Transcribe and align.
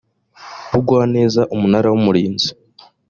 bugwaneza 0.71 1.41
umunara 1.53 1.87
w 1.91 1.95
umurinzi 1.99 2.49